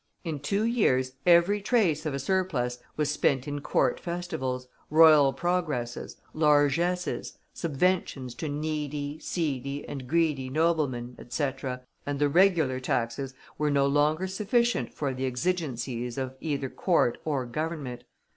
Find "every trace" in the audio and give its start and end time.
1.27-2.07